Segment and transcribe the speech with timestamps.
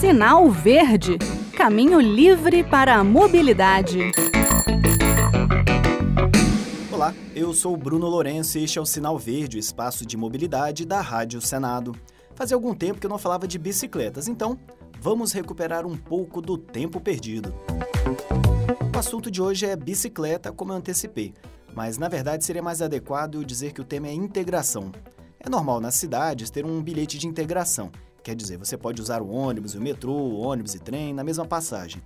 [0.00, 1.18] Sinal Verde
[1.56, 4.12] Caminho livre para a mobilidade.
[6.92, 10.86] Olá, eu sou Bruno Lourenço e este é o Sinal Verde, o espaço de mobilidade
[10.86, 11.96] da Rádio Senado.
[12.36, 14.56] Fazia algum tempo que eu não falava de bicicletas, então
[15.00, 17.52] vamos recuperar um pouco do tempo perdido.
[18.94, 21.34] O assunto de hoje é bicicleta, como eu antecipei,
[21.74, 24.92] mas na verdade seria mais adequado dizer que o tema é integração.
[25.40, 27.90] É normal nas cidades ter um bilhete de integração,
[28.28, 31.24] Quer dizer, você pode usar o ônibus e o metrô, o ônibus e trem na
[31.24, 32.02] mesma passagem.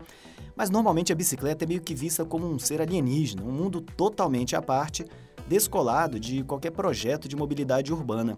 [0.55, 4.55] Mas normalmente a bicicleta é meio que vista como um ser alienígena, um mundo totalmente
[4.55, 5.05] à parte,
[5.49, 8.37] descolado de qualquer projeto de mobilidade urbana.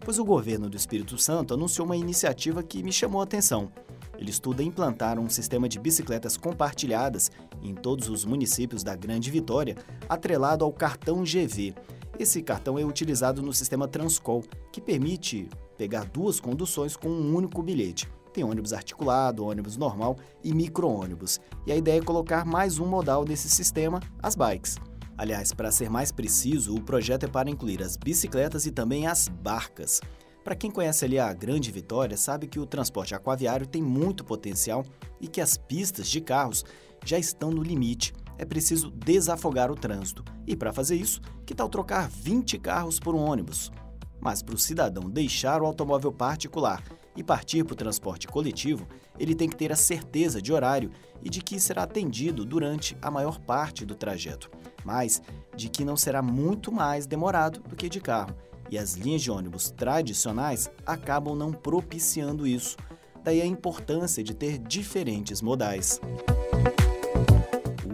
[0.00, 3.70] Pois o governo do Espírito Santo anunciou uma iniciativa que me chamou a atenção.
[4.16, 7.30] Ele estuda implantar um sistema de bicicletas compartilhadas
[7.62, 9.76] em todos os municípios da Grande Vitória,
[10.08, 11.74] atrelado ao cartão GV.
[12.18, 17.62] Esse cartão é utilizado no sistema Transcol, que permite pegar duas conduções com um único
[17.62, 18.08] bilhete.
[18.32, 21.38] Tem ônibus articulado, ônibus normal e micro-ônibus.
[21.66, 24.76] E a ideia é colocar mais um modal nesse sistema, as bikes.
[25.18, 29.28] Aliás, para ser mais preciso, o projeto é para incluir as bicicletas e também as
[29.28, 30.00] barcas.
[30.42, 34.84] Para quem conhece ali a Grande Vitória, sabe que o transporte aquaviário tem muito potencial
[35.20, 36.64] e que as pistas de carros
[37.04, 38.14] já estão no limite.
[38.38, 40.24] É preciso desafogar o trânsito.
[40.46, 43.72] E para fazer isso, que tal trocar 20 carros por um ônibus?
[44.20, 46.82] Mas para o cidadão deixar o automóvel particular
[47.16, 48.86] e partir para o transporte coletivo,
[49.18, 50.90] ele tem que ter a certeza de horário
[51.22, 54.50] e de que será atendido durante a maior parte do trajeto,
[54.84, 55.22] mas
[55.56, 58.36] de que não será muito mais demorado do que de carro.
[58.70, 62.76] E as linhas de ônibus tradicionais acabam não propiciando isso.
[63.22, 66.00] Daí a importância de ter diferentes modais.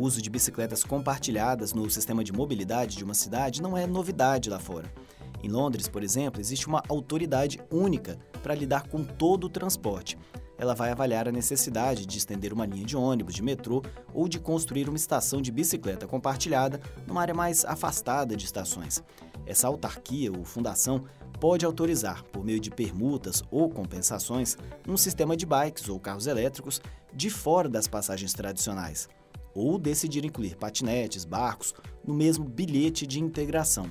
[0.02, 4.50] O uso de bicicletas compartilhadas no sistema de mobilidade de uma cidade não é novidade
[4.50, 4.92] lá fora.
[5.40, 10.18] Em Londres, por exemplo, existe uma autoridade única para lidar com todo o transporte.
[10.58, 13.80] Ela vai avaliar a necessidade de estender uma linha de ônibus, de metrô
[14.12, 19.04] ou de construir uma estação de bicicleta compartilhada numa área mais afastada de estações.
[19.46, 21.04] Essa autarquia ou fundação
[21.38, 24.56] pode autorizar, por meio de permutas ou compensações,
[24.88, 26.82] um sistema de bikes ou carros elétricos
[27.14, 29.08] de fora das passagens tradicionais,
[29.54, 31.74] ou decidir incluir patinetes, barcos
[32.04, 33.90] no mesmo bilhete de integração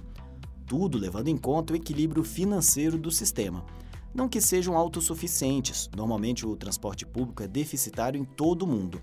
[0.71, 3.65] tudo levando em conta o equilíbrio financeiro do sistema.
[4.13, 9.01] Não que sejam autossuficientes, normalmente o transporte público é deficitário em todo o mundo,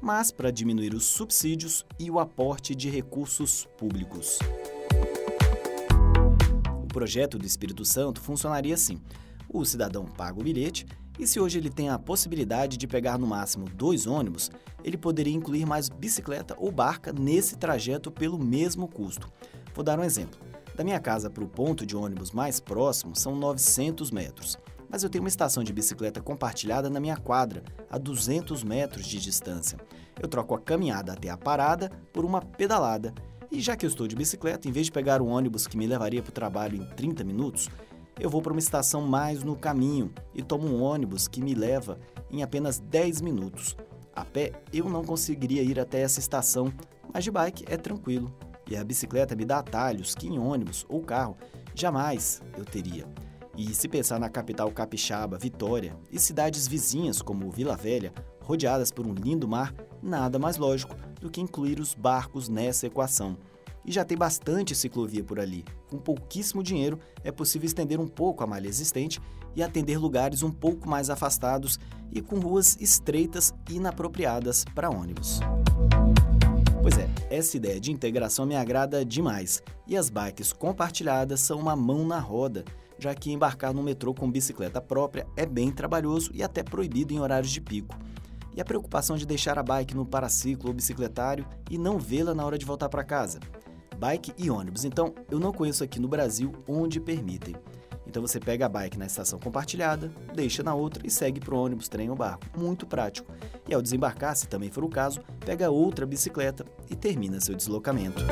[0.00, 4.38] mas para diminuir os subsídios e o aporte de recursos públicos.
[6.84, 9.00] O projeto do Espírito Santo funcionaria assim:
[9.48, 10.86] o cidadão paga o bilhete
[11.18, 14.50] e se hoje ele tem a possibilidade de pegar no máximo dois ônibus,
[14.84, 19.30] ele poderia incluir mais bicicleta ou barca nesse trajeto pelo mesmo custo.
[19.74, 20.38] Vou dar um exemplo.
[20.76, 24.56] Da minha casa para o ponto de ônibus mais próximo são 900 metros,
[24.88, 29.18] mas eu tenho uma estação de bicicleta compartilhada na minha quadra, a 200 metros de
[29.18, 29.76] distância.
[30.20, 33.12] Eu troco a caminhada até a parada por uma pedalada.
[33.50, 35.86] E já que eu estou de bicicleta, em vez de pegar o ônibus que me
[35.86, 37.68] levaria para o trabalho em 30 minutos,
[38.20, 41.98] eu vou para uma estação mais no caminho e tomo um ônibus que me leva
[42.30, 43.76] em apenas 10 minutos.
[44.14, 46.72] A pé eu não conseguiria ir até essa estação,
[47.12, 48.32] mas de bike é tranquilo.
[48.68, 51.36] E a bicicleta me dá atalhos que em ônibus ou carro
[51.74, 53.06] jamais eu teria.
[53.56, 59.06] E se pensar na capital capixaba, Vitória, e cidades vizinhas como Vila Velha, rodeadas por
[59.06, 63.36] um lindo mar, nada mais lógico do que incluir os barcos nessa equação.
[63.88, 65.64] E já tem bastante ciclovia por ali.
[65.88, 69.18] Com pouquíssimo dinheiro, é possível estender um pouco a malha existente
[69.56, 71.80] e atender lugares um pouco mais afastados
[72.12, 75.40] e com ruas estreitas e inapropriadas para ônibus.
[76.82, 79.62] Pois é, essa ideia de integração me agrada demais.
[79.86, 82.66] E as bikes compartilhadas são uma mão na roda,
[82.98, 87.20] já que embarcar no metrô com bicicleta própria é bem trabalhoso e até proibido em
[87.20, 87.96] horários de pico.
[88.54, 92.44] E a preocupação de deixar a bike no paraciclo ou bicicletário e não vê-la na
[92.44, 93.38] hora de voltar para casa.
[93.98, 97.56] Bike e ônibus, então eu não conheço aqui no Brasil onde permitem.
[98.06, 101.58] Então você pega a bike na estação compartilhada, deixa na outra e segue para o
[101.58, 102.46] ônibus, trem ou barco.
[102.56, 103.30] Muito prático.
[103.68, 108.24] E ao desembarcar, se também for o caso, pega outra bicicleta e termina seu deslocamento.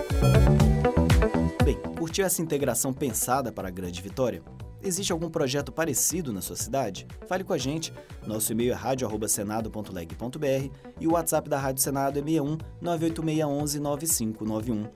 [1.62, 4.42] Bem, curtiu essa integração pensada para a Grande Vitória?
[4.82, 7.06] Existe algum projeto parecido na sua cidade?
[7.26, 7.92] Fale com a gente.
[8.26, 10.70] Nosso e-mail é radio@senado.leg.br
[11.00, 14.86] e o WhatsApp da Rádio Senado é 61 98611 9591.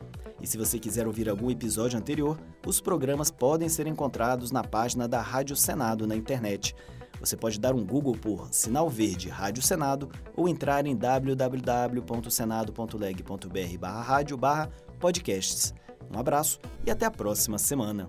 [0.41, 5.06] E se você quiser ouvir algum episódio anterior, os programas podem ser encontrados na página
[5.06, 6.75] da Rádio Senado na internet.
[7.21, 14.00] Você pode dar um Google por Sinal Verde Rádio Senado ou entrar em www.senado.leg.br barra
[14.00, 15.75] rádio barra podcasts.
[16.12, 18.09] Um abraço e até a próxima semana.